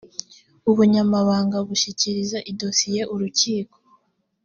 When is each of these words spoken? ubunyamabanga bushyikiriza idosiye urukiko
ubunyamabanga 0.69 1.57
bushyikiriza 1.67 2.37
idosiye 2.51 3.01
urukiko 3.13 3.75